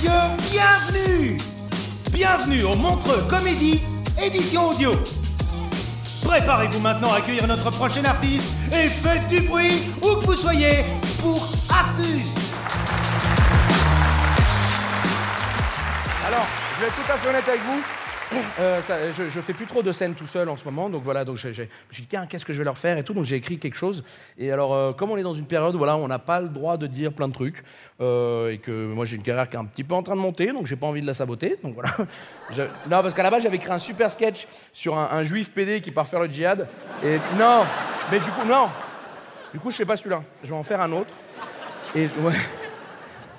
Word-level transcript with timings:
Bienvenue 0.00 1.36
Bienvenue 2.12 2.64
au 2.64 2.74
Montreux 2.76 3.22
Comédie, 3.28 3.80
édition 4.22 4.68
audio. 4.68 4.92
Préparez-vous 6.24 6.80
maintenant 6.80 7.12
à 7.12 7.16
accueillir 7.16 7.46
notre 7.46 7.70
prochain 7.70 8.04
artiste 8.04 8.52
et 8.72 8.88
faites 8.88 9.26
du 9.28 9.40
bruit 9.42 9.90
où 10.02 10.20
que 10.20 10.26
vous 10.26 10.36
soyez 10.36 10.84
pour 11.20 11.36
Artus. 11.70 12.54
Alors, 16.26 16.46
je 16.76 16.80
vais 16.80 16.86
être 16.88 16.94
tout 16.94 17.12
à 17.12 17.16
fait 17.16 17.28
honnête 17.28 17.48
avec 17.48 17.60
vous. 17.62 17.99
Euh, 18.58 18.80
je, 19.16 19.28
je 19.28 19.40
fais 19.40 19.52
plus 19.52 19.66
trop 19.66 19.82
de 19.82 19.92
scènes 19.92 20.14
tout 20.14 20.26
seul 20.26 20.48
en 20.48 20.56
ce 20.56 20.64
moment, 20.64 20.88
donc 20.88 21.02
voilà, 21.02 21.24
donc 21.24 21.36
je 21.36 21.48
me 21.48 21.52
suis 21.52 22.02
dit 22.02 22.06
tiens 22.08 22.26
qu'est-ce 22.26 22.44
que 22.44 22.52
je 22.52 22.58
vais 22.58 22.64
leur 22.64 22.78
faire 22.78 22.96
et 22.98 23.04
tout, 23.04 23.12
donc 23.12 23.24
j'ai 23.24 23.36
écrit 23.36 23.58
quelque 23.58 23.76
chose. 23.76 24.04
Et 24.38 24.52
alors 24.52 24.74
euh, 24.74 24.92
comme 24.92 25.10
on 25.10 25.16
est 25.16 25.22
dans 25.22 25.34
une 25.34 25.46
période, 25.46 25.74
voilà, 25.74 25.96
on 25.96 26.08
n'a 26.08 26.18
pas 26.18 26.40
le 26.40 26.48
droit 26.48 26.76
de 26.76 26.86
dire 26.86 27.12
plein 27.12 27.28
de 27.28 27.32
trucs 27.32 27.64
euh, 28.00 28.50
et 28.52 28.58
que 28.58 28.92
moi 28.92 29.04
j'ai 29.04 29.16
une 29.16 29.22
carrière 29.22 29.48
qui 29.48 29.56
est 29.56 29.58
un 29.58 29.64
petit 29.64 29.84
peu 29.84 29.94
en 29.94 30.02
train 30.02 30.14
de 30.14 30.20
monter, 30.20 30.52
donc 30.52 30.66
j'ai 30.66 30.76
pas 30.76 30.86
envie 30.86 31.02
de 31.02 31.06
la 31.06 31.14
saboter, 31.14 31.58
donc 31.62 31.74
voilà. 31.74 31.90
Non 32.90 33.02
parce 33.02 33.14
qu'à 33.14 33.22
la 33.22 33.30
base 33.30 33.42
j'avais 33.42 33.56
écrit 33.56 33.72
un 33.72 33.78
super 33.78 34.10
sketch 34.10 34.46
sur 34.72 34.96
un, 34.98 35.08
un 35.12 35.22
juif 35.22 35.50
PD 35.50 35.80
qui 35.80 35.90
part 35.90 36.06
faire 36.06 36.20
le 36.20 36.28
djihad 36.28 36.68
et 37.04 37.18
non, 37.38 37.64
mais 38.10 38.18
du 38.18 38.30
coup 38.30 38.46
non, 38.46 38.68
du 39.52 39.60
coup 39.60 39.70
je 39.70 39.76
fais 39.76 39.84
pas 39.84 39.96
celui-là, 39.96 40.22
je 40.42 40.48
vais 40.48 40.56
en 40.56 40.62
faire 40.62 40.80
un 40.80 40.92
autre. 40.92 41.10
Et 41.94 42.08
ouais. 42.20 42.34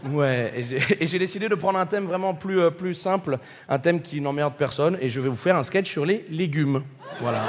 Ouais, 0.10 0.52
et 1.00 1.06
j'ai- 1.08 1.20
décidé 1.20 1.48
de 1.50 1.56
prendre 1.56 1.78
un 1.78 1.86
thème 1.86 2.06
vraiment 2.06 2.34
plus, 2.34 2.60
euh, 2.60 2.70
plus 2.72 2.96
simple, 2.96 3.38
un 3.70 3.78
thème 3.80 4.02
qui 4.02 4.20
n'emmerde 4.22 4.54
personne, 4.58 4.98
et 5.00 5.10
je 5.10 5.20
vais 5.22 5.30
vous 5.30 5.36
faire 5.36 5.56
un 5.56 5.64
sketch 5.64 5.90
sur 5.92 6.06
les 6.06 6.26
légumes. 6.30 6.84
Voilà. 7.20 7.42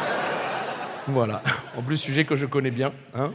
Voilà. 1.08 1.42
En 1.76 1.80
plus, 1.82 1.96
sujet 1.96 2.24
que 2.26 2.36
je 2.36 2.44
connais 2.44 2.70
bien. 2.70 2.92
hein. 3.16 3.30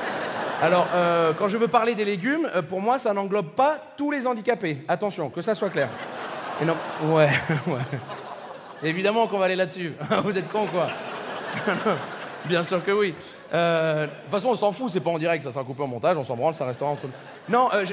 Alors, 0.62 0.86
euh, 0.94 1.32
quand 1.36 1.48
je 1.48 1.56
veux 1.56 1.66
parler 1.66 1.96
des 1.96 2.04
légumes, 2.04 2.48
euh, 2.54 2.62
pour 2.62 2.80
moi, 2.80 2.96
ça 3.00 3.12
n'englobe 3.12 3.50
pas 3.56 3.94
tous 3.96 4.12
les 4.12 4.24
handicapés. 4.28 4.78
Attention, 4.86 5.28
que 5.28 5.42
ça 5.42 5.56
soit 5.56 5.70
clair. 5.70 5.88
Et 6.60 6.64
non, 6.64 6.76
ouais, 7.02 7.28
ouais. 7.66 7.80
Évidemment 8.84 9.26
qu'on 9.26 9.38
va 9.38 9.46
aller 9.46 9.56
là-dessus. 9.56 9.92
Vous 10.22 10.38
êtes 10.38 10.48
con, 10.48 10.66
quoi? 10.66 10.88
Bien 12.46 12.64
sûr 12.64 12.84
que 12.84 12.90
oui. 12.90 13.14
Euh, 13.54 14.06
De 14.06 14.10
toute 14.10 14.30
façon, 14.30 14.48
on 14.48 14.56
s'en 14.56 14.72
fout, 14.72 14.90
c'est 14.90 15.00
pas 15.00 15.10
en 15.10 15.18
direct, 15.18 15.42
ça 15.42 15.52
sera 15.52 15.64
coupé 15.64 15.82
en 15.82 15.86
montage, 15.86 16.16
on 16.18 16.24
s'en 16.24 16.36
branle, 16.36 16.54
ça 16.54 16.64
restera 16.64 16.90
entre 16.90 17.06
nous. 17.06 17.12
Non, 17.48 17.68
euh, 17.72 17.84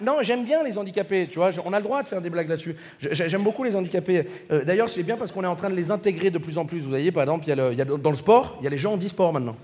non, 0.00 0.18
j'aime 0.22 0.44
bien 0.44 0.62
les 0.62 0.78
handicapés, 0.78 1.28
tu 1.30 1.38
vois, 1.38 1.50
on 1.64 1.72
a 1.72 1.78
le 1.78 1.82
droit 1.82 2.02
de 2.02 2.08
faire 2.08 2.20
des 2.20 2.30
blagues 2.30 2.48
là-dessus. 2.48 2.76
J'aime 3.00 3.42
beaucoup 3.42 3.64
les 3.64 3.76
handicapés. 3.76 4.24
Euh, 4.50 4.64
D'ailleurs, 4.64 4.88
c'est 4.88 5.02
bien 5.02 5.16
parce 5.16 5.32
qu'on 5.32 5.44
est 5.44 5.48
en 5.48 5.56
train 5.56 5.70
de 5.70 5.74
les 5.74 5.90
intégrer 5.90 6.30
de 6.30 6.38
plus 6.38 6.56
en 6.58 6.64
plus. 6.64 6.80
Vous 6.80 6.90
voyez, 6.90 7.12
par 7.12 7.22
exemple, 7.22 7.48
y 7.48 7.54
y 7.54 7.80
a 7.80 7.84
dans 7.84 8.10
le 8.10 8.16
sport, 8.16 8.56
il 8.60 8.64
y 8.64 8.66
a 8.66 8.70
les 8.70 8.78
gens 8.78 8.92
handisport 8.92 9.32
maintenant. 9.32 9.56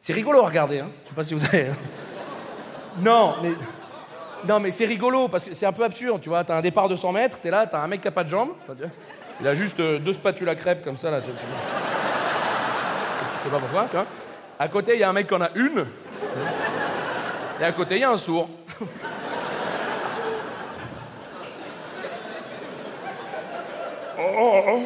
C'est 0.00 0.12
rigolo 0.12 0.42
à 0.42 0.48
regarder, 0.48 0.80
hein. 0.80 0.90
je 1.04 1.08
sais 1.10 1.14
pas 1.14 1.24
si 1.24 1.34
vous 1.34 1.44
avez... 1.44 1.66
non, 3.00 3.34
mais... 3.42 3.50
Non, 4.46 4.60
mais 4.60 4.70
c'est 4.70 4.86
rigolo 4.86 5.26
parce 5.26 5.42
que 5.42 5.52
c'est 5.52 5.66
un 5.66 5.72
peu 5.72 5.82
absurde, 5.82 6.20
tu 6.20 6.28
vois. 6.28 6.44
T'as 6.44 6.56
un 6.56 6.60
départ 6.60 6.88
de 6.88 6.94
100 6.94 7.10
mètres, 7.10 7.40
t'es 7.40 7.50
là, 7.50 7.66
t'as 7.66 7.82
un 7.82 7.88
mec 7.88 8.00
qui 8.00 8.06
a 8.06 8.12
pas 8.12 8.22
de 8.22 8.28
jambes. 8.28 8.50
Il 9.40 9.48
a 9.48 9.54
juste 9.54 9.80
deux 9.80 10.12
spatules 10.12 10.48
à 10.48 10.54
crêpes 10.54 10.84
comme 10.84 10.96
ça, 10.96 11.10
là. 11.10 11.20
Sais 13.48 13.54
pas 13.54 13.60
pourquoi, 13.60 13.86
tu 13.88 13.96
vois. 13.96 14.06
À 14.58 14.68
côté, 14.68 14.94
il 14.94 15.00
y 15.00 15.02
a 15.02 15.08
un 15.08 15.12
mec 15.12 15.26
qui 15.26 15.34
en 15.34 15.40
a 15.40 15.50
une. 15.54 15.86
Et 17.60 17.64
à 17.64 17.72
côté, 17.72 17.96
il 17.96 18.00
y 18.00 18.04
a 18.04 18.10
un 18.10 18.18
sourd. 18.18 18.48
Oh, 24.20 24.62
oh. 24.68 24.80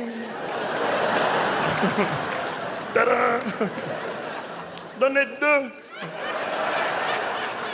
Tada. 2.95 3.13
Donnez 5.01 5.25
deux. 5.41 5.71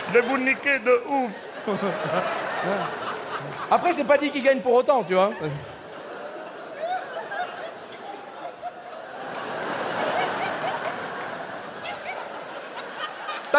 Je 0.09 0.13
vais 0.13 0.21
vous 0.23 0.39
niquer 0.39 0.79
de 0.79 1.03
ouf. 1.09 1.31
Après, 3.71 3.93
c'est 3.93 4.05
pas 4.05 4.17
dit 4.17 4.31
qu'il 4.31 4.43
gagne 4.43 4.61
pour 4.61 4.75
autant, 4.75 5.05
tu 5.05 5.15
vois. 5.15 5.33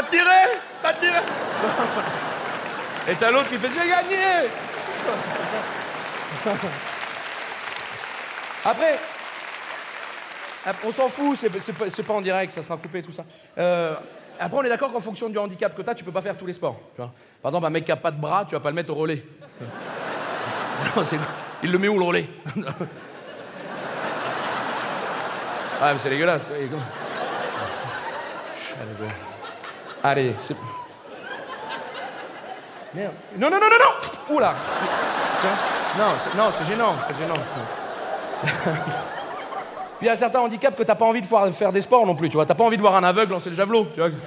Tiré 0.09 0.57
T'as 0.81 0.93
Et 3.07 3.15
t'as 3.15 3.31
l'autre 3.31 3.49
qui 3.49 3.57
fait 3.57 3.67
J'ai 3.67 3.89
gagné 3.89 4.49
Après, 8.65 8.99
on 10.85 10.91
s'en 10.91 11.09
fout, 11.09 11.37
c'est 11.39 11.73
pas, 11.73 11.85
pas 12.03 12.13
en 12.13 12.21
direct, 12.21 12.51
ça 12.51 12.61
sera 12.61 12.77
coupé, 12.77 13.01
tout 13.01 13.11
ça. 13.11 13.23
Euh, 13.57 13.95
après, 14.39 14.57
on 14.57 14.63
est 14.63 14.69
d'accord 14.69 14.91
qu'en 14.91 14.99
fonction 14.99 15.29
du 15.29 15.37
handicap 15.37 15.75
que 15.75 15.81
t'as, 15.81 15.95
tu 15.95 16.03
peux 16.03 16.11
pas 16.11 16.21
faire 16.21 16.37
tous 16.37 16.45
les 16.45 16.53
sports. 16.53 16.79
Par 16.97 17.11
exemple, 17.45 17.65
un 17.65 17.69
mec 17.69 17.85
qui 17.85 17.91
a 17.91 17.95
pas 17.95 18.11
de 18.11 18.19
bras, 18.19 18.45
tu 18.45 18.55
vas 18.55 18.61
pas 18.61 18.69
le 18.69 18.75
mettre 18.75 18.91
au 18.91 18.95
relais. 18.95 19.23
Il 21.63 21.71
le 21.71 21.77
met 21.77 21.87
où 21.87 21.99
le 21.99 22.05
relais? 22.05 22.29
Ah, 25.81 25.93
mais 25.93 25.99
c'est 25.99 26.09
dégueulasse. 26.09 26.45
Allez, 30.03 30.35
c'est. 30.39 30.55
Merde. 32.93 33.13
Non, 33.37 33.49
non, 33.49 33.57
non, 33.59 33.67
non, 33.67 33.77
non 34.29 34.35
Oula. 34.35 34.53
Non, 35.97 36.05
c'est- 36.57 36.65
gênant, 36.65 36.93
c'est 37.07 37.17
gênant. 37.17 37.33
Puis 39.99 40.07
il 40.07 40.09
y 40.09 40.09
a 40.09 40.15
certains 40.15 40.39
handicaps 40.39 40.77
que 40.77 40.83
t'as 40.83 40.95
pas 40.95 41.05
envie 41.05 41.21
de 41.21 41.25
faire 41.25 41.71
des 41.73 41.81
sports 41.81 42.05
non 42.05 42.15
plus, 42.15 42.29
tu 42.29 42.37
vois. 42.37 42.45
T'as 42.45 42.55
pas 42.55 42.63
envie 42.63 42.77
de 42.77 42.81
voir 42.81 42.95
un 42.95 43.03
aveugle 43.03 43.33
lancer 43.33 43.49
le 43.49 43.55
javelot, 43.55 43.87
tu 43.93 43.99
vois. 43.99 44.09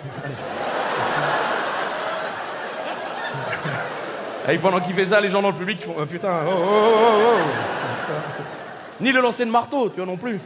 Et 4.49 4.59
pendant 4.59 4.81
qu'il 4.81 4.93
fait 4.94 5.06
ça, 5.06 5.21
les 5.21 5.31
gens 5.31 5.41
dans 5.41 5.50
le 5.50 5.55
public 5.56 5.81
font 5.82 5.94
Ah, 6.00 6.05
putain, 6.06 6.41
oh, 6.47 6.50
oh, 6.53 6.62
oh, 6.62 6.94
oh, 6.94 7.31
oh. 7.31 8.12
Ni 9.00 9.12
le 9.12 9.21
lancer 9.21 9.44
de 9.47 9.50
marteau, 9.50 9.88
tu 9.88 9.97
vois 9.97 10.06
non 10.06 10.16
plus. 10.16 10.41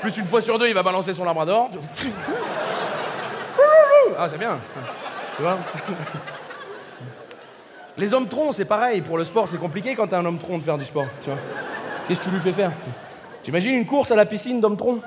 Plus 0.00 0.16
une 0.16 0.24
fois 0.24 0.40
sur 0.40 0.58
deux, 0.58 0.68
il 0.68 0.74
va 0.74 0.82
balancer 0.82 1.12
son 1.12 1.24
labrador. 1.24 1.68
Ah, 4.20 4.26
c'est 4.28 4.36
bien. 4.38 4.58
Tu 5.36 5.42
vois 5.42 5.56
Les 7.96 8.12
hommes 8.12 8.26
troncs, 8.26 8.52
c'est 8.52 8.64
pareil. 8.64 9.00
Pour 9.00 9.16
le 9.16 9.22
sport, 9.22 9.48
c'est 9.48 9.58
compliqué 9.58 9.94
quand 9.94 10.08
t'es 10.08 10.16
un 10.16 10.26
homme 10.26 10.38
tronc 10.38 10.58
de 10.58 10.64
faire 10.64 10.76
du 10.76 10.84
sport, 10.84 11.06
tu 11.22 11.30
vois. 11.30 11.38
Qu'est-ce 12.08 12.18
que 12.18 12.24
tu 12.24 12.30
lui 12.30 12.40
fais 12.40 12.52
faire 12.52 12.72
T'imagines 13.44 13.74
une 13.74 13.86
course 13.86 14.10
à 14.10 14.16
la 14.16 14.26
piscine 14.26 14.60
d'hommes 14.60 14.76
troncs 14.76 15.00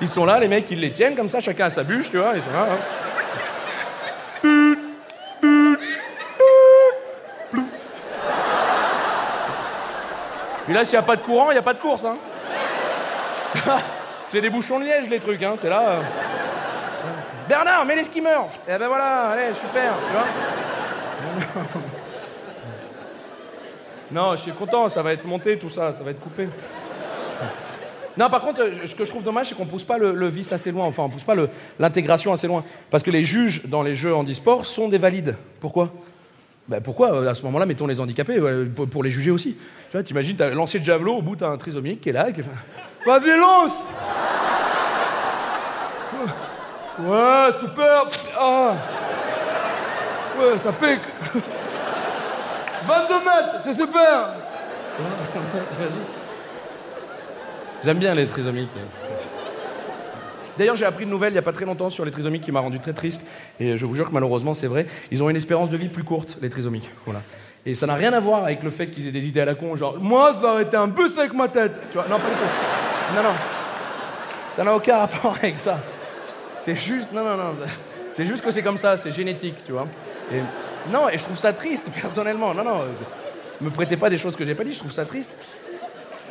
Ils 0.00 0.08
sont 0.08 0.24
là, 0.24 0.38
les 0.38 0.46
mecs, 0.46 0.70
ils 0.70 0.78
les 0.78 0.92
tiennent 0.92 1.16
comme 1.16 1.28
ça, 1.28 1.40
chacun 1.40 1.66
a 1.66 1.70
sa 1.70 1.82
bûche, 1.82 2.12
tu 2.12 2.18
vois. 2.18 2.34
Ils 2.36 2.52
là, 2.52 2.68
hein. 2.70 2.78
Puis 10.64 10.74
là, 10.74 10.84
s'il 10.84 10.96
n'y 10.96 11.02
a 11.02 11.06
pas 11.06 11.16
de 11.16 11.22
courant, 11.22 11.50
il 11.50 11.54
n'y 11.54 11.58
a 11.58 11.62
pas 11.62 11.74
de 11.74 11.80
course. 11.80 12.04
Hein. 12.04 12.16
c'est 14.24 14.40
des 14.40 14.50
bouchons 14.50 14.78
de 14.78 14.84
liège, 14.84 15.08
les 15.08 15.18
trucs. 15.18 15.42
Hein. 15.42 15.54
C'est 15.60 15.68
là. 15.68 15.88
euh. 15.88 16.02
Bernard, 17.48 17.84
mets 17.84 17.96
les 17.96 18.04
skimmers. 18.04 18.46
Eh 18.68 18.78
ben 18.78 18.88
voilà, 18.88 19.30
allez, 19.30 19.54
super. 19.54 19.94
Non, 24.12 24.32
je 24.32 24.40
suis 24.42 24.52
content, 24.52 24.88
ça 24.88 25.02
va 25.02 25.12
être 25.12 25.24
monté 25.24 25.56
tout 25.56 25.70
ça, 25.70 25.94
ça 25.96 26.02
va 26.02 26.10
être 26.10 26.18
coupé. 26.18 26.48
Non, 28.18 28.28
par 28.28 28.40
contre, 28.40 28.68
ce 28.84 28.94
que 28.94 29.04
je 29.04 29.10
trouve 29.10 29.22
dommage, 29.22 29.48
c'est 29.48 29.54
qu'on 29.54 29.66
pousse 29.66 29.84
pas 29.84 29.98
le, 29.98 30.14
le 30.14 30.26
vice 30.26 30.50
assez 30.52 30.72
loin. 30.72 30.84
Enfin, 30.86 31.04
on 31.04 31.08
pousse 31.08 31.22
pas 31.22 31.36
le- 31.36 31.48
l'intégration 31.78 32.32
assez 32.32 32.48
loin. 32.48 32.64
Parce 32.90 33.04
que 33.04 33.10
les 33.10 33.22
juges 33.22 33.62
dans 33.66 33.84
les 33.84 33.94
jeux 33.94 34.12
handisport 34.14 34.66
sont 34.66 34.88
des 34.88 34.98
valides. 34.98 35.36
Pourquoi? 35.60 35.92
Ben 36.66 36.80
pourquoi 36.80 37.14
euh, 37.14 37.30
à 37.30 37.34
ce 37.34 37.42
moment-là 37.44 37.66
mettons 37.66 37.86
les 37.86 38.00
handicapés 38.00 38.36
euh, 38.38 38.66
pour, 38.66 39.02
les 39.02 39.10
juger 39.10 39.30
aussi 39.30 39.56
Tu 39.90 39.92
vois, 39.92 40.02
t'imagines, 40.02 40.36
t'as 40.36 40.50
lancé 40.50 40.78
de 40.78 40.84
javelot, 40.84 41.16
au 41.16 41.22
bout 41.22 41.34
t'as 41.36 41.48
un 41.48 41.56
trisomique 41.56 42.00
qui 42.00 42.10
est 42.10 42.12
là, 42.12 42.28
et 42.28 42.32
qui 42.32 42.42
fait 42.42 42.50
Vas-y 43.06 43.38
lance 43.38 43.72
Ouais, 47.06 47.52
super 47.60 48.04
Ah 48.38 48.74
Ouais, 50.38 50.58
ça 50.62 50.72
pique 50.72 51.00
22 52.86 53.14
mètres, 53.14 53.56
c'est 53.64 53.74
super 53.74 54.28
J'aime 57.84 57.98
bien 57.98 58.14
les 58.14 58.26
trisomiques. 58.26 58.70
D'ailleurs, 60.58 60.76
j'ai 60.76 60.84
appris 60.84 61.04
une 61.04 61.10
nouvelle 61.10 61.30
il 61.30 61.34
n'y 61.34 61.38
a 61.38 61.42
pas 61.42 61.52
très 61.52 61.64
longtemps 61.64 61.88
sur 61.88 62.04
les 62.04 62.10
trisomiques 62.10 62.42
qui 62.42 62.52
m'a 62.52 62.60
rendu 62.60 62.78
très 62.80 62.92
triste. 62.92 63.22
Et 63.58 63.78
je 63.78 63.86
vous 63.86 63.94
jure 63.94 64.08
que 64.08 64.12
malheureusement, 64.12 64.52
c'est 64.52 64.66
vrai. 64.66 64.86
Ils 65.10 65.22
ont 65.22 65.30
une 65.30 65.36
espérance 65.36 65.70
de 65.70 65.76
vie 65.76 65.88
plus 65.88 66.04
courte, 66.04 66.36
les 66.42 66.50
trisomiques. 66.50 66.90
Voilà. 67.06 67.22
Et 67.64 67.74
ça 67.74 67.86
n'a 67.86 67.94
rien 67.94 68.12
à 68.12 68.20
voir 68.20 68.44
avec 68.44 68.62
le 68.62 68.70
fait 68.70 68.88
qu'ils 68.88 69.06
aient 69.06 69.12
des 69.12 69.26
idées 69.26 69.40
à 69.40 69.44
la 69.46 69.54
con, 69.54 69.76
genre 69.76 69.96
moi, 69.98 70.34
ça 70.40 70.52
aurait 70.52 70.62
été 70.64 70.76
un 70.76 70.88
bus 70.88 71.16
avec 71.18 71.32
ma 71.32 71.48
tête. 71.48 71.80
Tu 71.90 71.94
vois 71.98 72.06
Non, 72.10 72.18
pas 72.18 72.28
du 72.28 72.34
tout. 72.34 73.16
Non, 73.16 73.22
non. 73.22 73.34
Ça 74.50 74.64
n'a 74.64 74.74
aucun 74.74 74.98
rapport 74.98 75.34
avec 75.42 75.58
ça. 75.58 75.78
C'est 76.60 76.76
juste. 76.76 77.10
Non, 77.12 77.24
non, 77.24 77.36
non. 77.36 77.54
C'est 78.10 78.26
juste 78.26 78.42
que 78.42 78.50
c'est 78.50 78.62
comme 78.62 78.76
ça, 78.76 78.96
c'est 78.98 79.12
génétique, 79.12 79.54
tu 79.64 79.72
vois. 79.72 79.86
Et, 80.32 80.40
non, 80.90 81.08
et 81.08 81.16
je 81.16 81.22
trouve 81.22 81.38
ça 81.38 81.52
triste, 81.52 81.88
personnellement. 82.02 82.52
Non, 82.52 82.64
non. 82.64 82.84
Me 83.60 83.70
prêtez 83.70 83.96
pas 83.96 84.10
des 84.10 84.18
choses 84.18 84.36
que 84.36 84.44
j'ai 84.44 84.54
pas 84.54 84.64
dit, 84.64 84.72
je 84.72 84.78
trouve 84.78 84.92
ça 84.92 85.04
triste. 85.04 85.30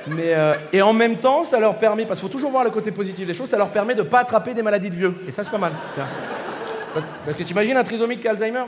Mais, 0.08 0.34
euh, 0.34 0.54
et 0.74 0.82
en 0.82 0.94
même 0.94 1.18
temps, 1.18 1.44
ça 1.44 1.60
leur 1.60 1.78
permet, 1.78 2.06
parce 2.06 2.20
qu'il 2.20 2.28
faut 2.28 2.34
toujours 2.34 2.52
voir 2.52 2.64
le 2.64 2.70
côté 2.70 2.92
positif 2.92 3.26
des 3.26 3.34
choses, 3.34 3.50
ça 3.50 3.58
leur 3.58 3.70
permet 3.70 3.96
de 3.96 4.02
pas 4.02 4.20
attraper 4.20 4.54
des 4.54 4.62
maladies 4.62 4.90
de 4.90 4.96
vieux. 4.96 5.16
Et 5.28 5.32
ça, 5.32 5.44
c'est 5.44 5.52
pas 5.52 5.58
mal. 5.58 5.74
Parce 7.26 7.38
que 7.38 7.44
t'imagines 7.44 7.78
un 7.78 7.84
trisomique 7.84 8.22
qui 8.22 8.28
a 8.28 8.32
Alzheimer 8.32 8.66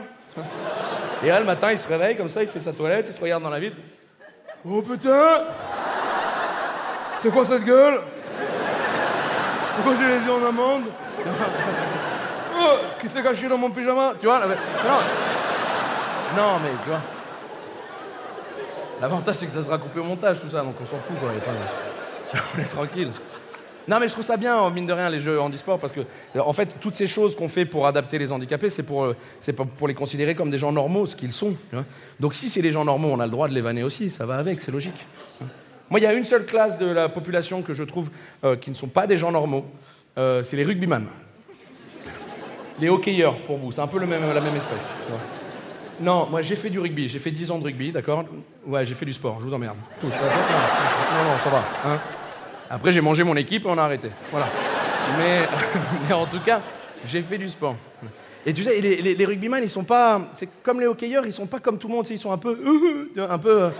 Et 1.24 1.28
là, 1.28 1.38
le 1.40 1.46
matin, 1.46 1.70
il 1.70 1.78
se 1.78 1.88
réveille 1.88 2.16
comme 2.16 2.28
ça, 2.28 2.42
il 2.42 2.48
fait 2.48 2.60
sa 2.60 2.72
toilette, 2.72 3.06
il 3.08 3.14
se 3.14 3.20
regarde 3.20 3.42
dans 3.42 3.50
la 3.50 3.60
vitre. 3.60 3.76
Oh 4.64 4.80
putain 4.82 5.44
C'est 7.18 7.30
quoi 7.30 7.44
cette 7.44 7.64
gueule? 7.64 8.00
Pourquoi 9.76 9.94
j'ai 9.94 10.06
les 10.06 10.24
yeux 10.24 10.32
en 10.32 10.46
amande? 10.46 10.84
Oh, 12.54 12.76
Qui 13.00 13.08
s'est 13.08 13.22
caché 13.22 13.48
dans 13.48 13.58
mon 13.58 13.70
pyjama 13.70 14.14
Tu 14.20 14.26
vois 14.26 14.40
Non. 14.40 14.46
Non, 16.36 16.58
mais 16.62 16.70
tu 16.82 16.88
vois. 16.88 17.00
L'avantage, 19.00 19.34
c'est 19.36 19.46
que 19.46 19.52
ça 19.52 19.62
sera 19.62 19.78
coupé 19.78 19.98
au 20.00 20.04
montage, 20.04 20.40
tout 20.40 20.48
ça, 20.48 20.62
donc 20.62 20.76
on 20.80 20.86
s'en 20.86 20.98
fout, 20.98 21.16
quoi. 21.18 21.30
pas 21.32 22.40
on 22.56 22.60
est 22.60 22.64
tranquille. 22.64 23.10
Non, 23.88 23.98
mais 23.98 24.06
je 24.06 24.12
trouve 24.12 24.24
ça 24.24 24.36
bien, 24.36 24.70
mine 24.70 24.86
de 24.86 24.92
rien, 24.92 25.10
les 25.10 25.20
jeux 25.20 25.40
handisport, 25.40 25.78
parce 25.78 25.92
que, 25.92 26.00
euh, 26.00 26.40
en 26.40 26.52
fait, 26.52 26.76
toutes 26.80 26.94
ces 26.94 27.08
choses 27.08 27.34
qu'on 27.34 27.48
fait 27.48 27.64
pour 27.64 27.86
adapter 27.86 28.16
les 28.16 28.30
handicapés, 28.30 28.70
c'est 28.70 28.84
pour, 28.84 29.04
euh, 29.04 29.16
pour, 29.76 29.88
les 29.88 29.94
considérer 29.94 30.36
comme 30.36 30.50
des 30.50 30.58
gens 30.58 30.70
normaux, 30.70 31.06
ce 31.06 31.16
qu'ils 31.16 31.32
sont. 31.32 31.54
Donc, 32.20 32.34
si 32.34 32.48
c'est 32.48 32.62
des 32.62 32.70
gens 32.70 32.84
normaux, 32.84 33.10
on 33.12 33.18
a 33.18 33.24
le 33.24 33.32
droit 33.32 33.48
de 33.48 33.54
les 33.54 33.60
vanner 33.60 33.82
aussi, 33.82 34.08
ça 34.08 34.24
va 34.24 34.36
avec, 34.36 34.62
c'est 34.62 34.70
logique. 34.70 35.04
hein. 35.42 35.46
Moi, 35.90 35.98
il 36.00 36.04
y 36.04 36.06
a 36.06 36.14
une 36.14 36.24
seule 36.24 36.46
classe 36.46 36.78
de 36.78 36.86
la 36.86 37.08
population 37.08 37.60
que 37.60 37.74
je 37.74 37.82
trouve 37.82 38.10
euh, 38.44 38.56
qui 38.56 38.70
ne 38.70 38.74
sont 38.74 38.86
pas 38.86 39.06
des 39.06 39.18
gens 39.18 39.32
normaux, 39.32 39.66
euh, 40.18 40.42
c'est 40.42 40.56
les 40.56 40.64
rugbyman. 40.64 41.06
Les 42.80 42.88
hockeyeurs, 42.88 43.36
pour 43.46 43.56
vous, 43.56 43.70
c'est 43.72 43.80
un 43.80 43.86
peu 43.86 43.98
le 43.98 44.06
même, 44.06 44.22
la 44.34 44.40
même 44.40 44.56
espèce. 44.56 44.88
Non, 46.00 46.26
moi 46.30 46.42
j'ai 46.42 46.56
fait 46.56 46.70
du 46.70 46.80
rugby, 46.80 47.08
j'ai 47.08 47.18
fait 47.18 47.30
10 47.30 47.50
ans 47.50 47.58
de 47.58 47.64
rugby, 47.64 47.92
d'accord 47.92 48.24
Ouais, 48.66 48.84
j'ai 48.86 48.94
fait 48.94 49.04
du 49.04 49.12
sport, 49.12 49.36
je 49.40 49.44
vous 49.46 49.54
emmerde. 49.54 49.76
Tous, 50.00 50.08
pas- 50.08 50.16
non, 50.16 51.30
non, 51.30 51.38
ça 51.44 51.50
va. 51.50 51.62
hein. 51.86 51.98
Après, 52.70 52.90
j'ai 52.90 53.00
mangé 53.02 53.22
mon 53.22 53.36
équipe 53.36 53.64
et 53.66 53.68
on 53.68 53.76
a 53.78 53.82
arrêté. 53.82 54.08
Voilà. 54.30 54.48
Mais, 55.18 55.40
mais 56.08 56.14
en 56.14 56.24
tout 56.26 56.40
cas, 56.40 56.60
j'ai 57.06 57.20
fait 57.22 57.36
du 57.38 57.48
sport. 57.48 57.76
Et 58.46 58.52
tu 58.52 58.62
sais, 58.64 58.80
les, 58.80 58.96
les, 59.02 59.14
les 59.14 59.24
rugbyman, 59.26 59.62
ils 59.62 59.68
sont 59.70 59.84
pas. 59.84 60.20
C'est 60.32 60.48
comme 60.62 60.80
les 60.80 60.86
hockeyeurs, 60.86 61.26
ils 61.26 61.32
sont 61.32 61.46
pas 61.46 61.60
comme 61.60 61.78
tout 61.78 61.86
le 61.88 61.94
monde, 61.94 62.06
ils 62.10 62.18
sont 62.18 62.32
un 62.32 62.38
peu. 62.38 62.58
un 63.16 63.38
peu. 63.38 63.62
euh, 63.64 63.70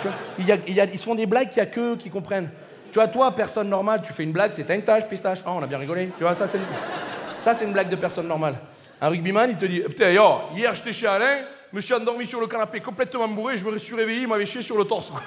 tu 0.00 0.08
vois, 0.08 0.16
il 0.38 0.46
y 0.46 0.52
a- 0.52 0.58
il 0.68 0.74
y 0.74 0.80
a- 0.80 0.84
ils 0.84 0.98
se 0.98 1.04
font 1.04 1.14
des 1.16 1.26
blagues 1.26 1.50
qu'il 1.50 1.62
n'y 1.62 1.68
a 1.68 1.70
qu'eux 1.70 1.96
qui 1.96 2.08
comprennent. 2.08 2.48
Tu 2.94 3.00
vois, 3.00 3.08
toi, 3.08 3.32
personne 3.32 3.68
normale, 3.68 4.02
tu 4.02 4.12
fais 4.12 4.22
une 4.22 4.30
blague, 4.30 4.52
c'est 4.52 4.62
t'as 4.62 5.00
une 5.00 5.06
pistache. 5.08 5.40
Oh, 5.44 5.50
on 5.56 5.62
a 5.64 5.66
bien 5.66 5.78
rigolé. 5.78 6.12
Tu 6.16 6.22
vois, 6.22 6.36
ça, 6.36 6.46
c'est. 6.46 6.60
C'est 7.40 7.64
une 7.64 7.72
blague 7.72 7.88
de 7.88 7.96
personne 7.96 8.28
normale. 8.28 8.54
Un 9.02 9.08
rugbyman, 9.08 9.50
il 9.50 9.56
te 9.58 9.64
dit 9.66 9.80
Putain, 9.80 10.10
hier 10.10 10.74
j'étais 10.76 10.92
chez 10.92 11.08
Alain, 11.08 11.38
je 11.72 11.76
me 11.76 11.80
suis 11.80 11.92
endormi 11.92 12.24
sur 12.24 12.40
le 12.40 12.46
canapé 12.46 12.78
complètement 12.78 13.26
bourré, 13.26 13.56
je 13.56 13.64
me 13.64 13.76
suis 13.78 13.96
réveillé, 13.96 14.20
il 14.20 14.28
m'avait 14.28 14.46
chié 14.46 14.62
sur 14.62 14.78
le 14.78 14.84
torse. 14.84 15.10
quoi. 15.10 15.20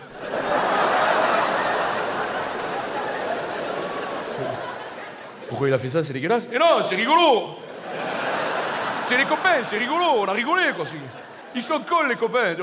Pourquoi 5.50 5.68
il 5.68 5.74
a 5.74 5.78
fait 5.78 5.90
ça 5.90 6.02
C'est 6.06 6.14
dégueulasse? 6.14 6.48
Et 6.50 6.58
non, 6.58 6.82
c'est 6.84 6.96
rigolo 6.96 7.58
C'est 9.04 9.18
les 9.18 9.26
copains, 9.26 9.62
c'est 9.64 9.78
rigolo, 9.78 10.06
on 10.20 10.26
a 10.26 10.32
rigolé 10.32 10.72
quoi. 10.74 10.86
Ils 11.54 11.62
sont 11.62 11.82
cols 11.82 12.08
les 12.08 12.16
copains. 12.16 12.56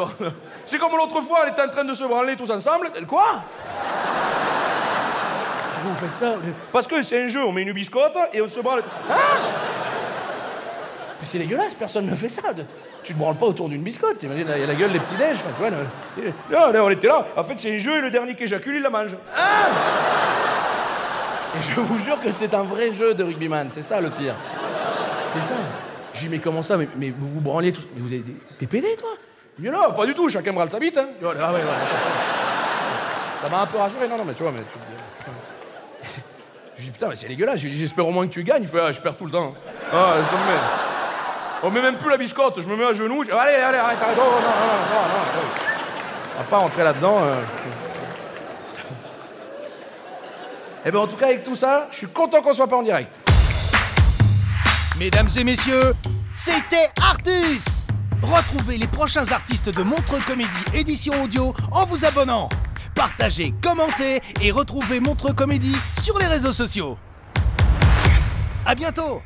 C'est 0.64 0.78
comme 0.78 0.96
l'autre 0.96 1.20
fois, 1.20 1.40
elle 1.42 1.52
était 1.52 1.62
en 1.62 1.68
train 1.68 1.84
de 1.84 1.92
se 1.92 2.04
branler 2.04 2.36
tous 2.36 2.50
ensemble. 2.50 2.90
Quoi? 3.06 3.42
Vous 5.84 5.94
faites 5.96 6.14
ça 6.14 6.34
Parce 6.72 6.86
que 6.86 7.02
c'est 7.02 7.25
un 7.25 7.28
jeu, 7.28 7.44
on 7.44 7.52
met 7.52 7.62
une 7.62 7.72
biscotte 7.72 8.16
et 8.32 8.40
on 8.40 8.48
se 8.48 8.60
branle. 8.60 8.82
Mais 11.20 11.26
c'est 11.26 11.38
dégueulasse, 11.38 11.75
personne 11.75 12.06
ne 12.06 12.14
fait 12.14 12.28
ça. 12.28 12.42
Tu 13.02 13.12
te 13.12 13.19
branles 13.19 13.36
pas 13.36 13.46
autour 13.46 13.69
d'une 13.69 13.82
biscotte, 13.82 14.19
t'imagines, 14.19 14.46
il 14.54 14.60
y 14.60 14.64
a 14.64 14.66
la 14.66 14.75
gueule 14.75 14.92
des 14.92 14.98
petits 14.98 15.16
déj, 15.16 15.36
tu 15.36 15.44
vois. 15.58 15.70
Là, 16.50 16.72
là, 16.72 16.84
on 16.84 16.90
était 16.90 17.08
là. 17.08 17.26
En 17.36 17.44
fait, 17.44 17.54
c'est 17.58 17.75
un 17.75 17.78
jeu 17.78 17.98
et 17.98 18.00
le 18.00 18.10
dernier 18.10 18.34
qui 18.34 18.44
éjacule, 18.44 18.76
il 18.76 18.82
la 18.82 18.90
mange. 18.90 19.16
Ah 19.36 19.66
et 21.56 21.62
je 21.62 21.81
vous 21.81 22.00
jure 22.00 22.20
que 22.20 22.32
c'est 22.32 22.52
un 22.52 22.64
vrai 22.64 22.92
jeu 22.92 23.14
de 23.14 23.22
rugbyman, 23.22 23.69
c'est 23.70 23.82
ça 23.82 24.00
le 24.00 24.10
pire. 24.10 24.34
C'est 25.32 25.42
ça. 25.42 25.54
Je 26.12 26.20
lui 26.20 26.28
dis, 26.28 26.34
mais 26.34 26.38
comment 26.40 26.62
ça 26.62 26.76
mais, 26.76 27.12
vous 27.16 27.28
vous 27.28 27.40
branlez 27.40 27.72
tous. 27.72 27.86
Mais 27.94 28.19
vous 28.19 28.25
T'es 28.58 28.66
pédé, 28.66 28.96
toi? 28.98 29.10
Il 29.62 29.70
non, 29.70 29.92
pas 29.92 30.06
du 30.06 30.14
tout, 30.14 30.28
chacun 30.28 30.52
branle 30.52 30.70
sa 30.70 30.81
bite. 30.81 30.98
Hein. 30.98 31.08
Ah 31.22 31.52
ouais, 31.52 31.60
ouais. 31.60 31.60
Ça 33.40 33.48
m'a 33.48 33.62
un 33.62 33.66
peu 33.66 33.78
rassuré, 33.78 34.08
non, 34.08 34.16
non, 34.16 34.25
mais 34.25 34.34
tu 34.34 34.42
vois, 34.42 34.52
mais. 34.52 34.62
Je 36.84 36.90
dis, 36.90 36.92
putain, 36.92 37.08
mais 37.08 37.16
c'est 37.16 37.28
dégueulasse. 37.28 37.60
J'espère 37.60 38.06
au 38.06 38.10
moins 38.10 38.26
que 38.26 38.32
tu 38.32 38.44
gagnes. 38.44 38.64
Il 38.64 38.69
fait, 38.69 38.78
ah, 38.78 38.92
je 38.92 39.00
perds 39.00 39.16
tout 39.16 39.25
le 39.25 39.31
temps. 39.32 39.54
Ah, 39.90 40.16
laisse 40.19 40.28
tomber. 40.28 40.60
On 41.62 41.70
met 41.70 41.81
même 41.81 41.96
plus 41.96 42.10
la 42.10 42.19
biscotte, 42.19 42.60
je 42.60 42.69
me 42.69 42.76
mets 42.76 42.84
à 42.84 42.92
genoux. 42.92 43.22
allez, 43.22 43.54
allez, 43.54 43.78
arrête, 43.78 43.98
arrête. 44.02 44.19
Oh. 44.19 44.22
On 46.34 46.38
va 46.40 46.44
pas 46.44 46.58
rentrer 46.58 46.84
là-dedans. 46.84 47.20
euh. 47.22 47.40
Eh 50.84 50.90
bien, 50.90 51.00
en 51.00 51.06
tout 51.06 51.16
cas, 51.16 51.26
avec 51.26 51.42
tout 51.42 51.54
ça, 51.54 51.88
je 51.90 51.96
suis 51.96 52.06
content 52.08 52.42
qu'on 52.42 52.52
soit 52.52 52.66
pas 52.66 52.76
en 52.76 52.82
direct. 52.82 53.14
Mesdames 54.98 55.31
et 55.38 55.44
messieurs, 55.44 55.94
c'était 56.34 56.91
Artus 57.00 57.64
Retrouvez 58.20 58.76
les 58.76 58.88
prochains 58.88 59.32
artistes 59.32 59.70
de 59.70 59.82
Montreux 59.82 60.20
Comédie 60.26 60.50
édition 60.74 61.14
audio 61.22 61.55
en 61.72 61.86
vous 61.86 62.05
abonnant. 62.05 62.50
Partagez, 62.94 63.55
commentez 63.63 64.20
et 64.41 64.51
retrouvez 64.51 65.01
Montreux 65.01 65.32
Comédie 65.32 65.77
sur 66.01 66.19
les 66.19 66.27
réseaux 66.27 66.53
sociaux. 66.53 66.96
À 68.65 68.74
bientôt 68.74 69.20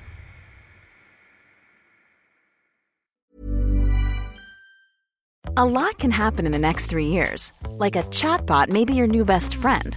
A 5.56 5.64
lot 5.64 5.98
can 5.98 6.12
happen 6.12 6.46
in 6.46 6.52
the 6.52 6.58
next 6.58 6.86
three 6.86 7.08
years. 7.08 7.52
Like 7.78 7.96
a 7.96 8.04
chatbot 8.10 8.68
may 8.68 8.84
be 8.84 8.94
your 8.94 9.08
new 9.08 9.24
best 9.24 9.56
friend. 9.56 9.96